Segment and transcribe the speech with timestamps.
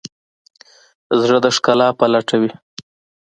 [1.21, 2.51] زړه د ښکلا په لټه وي.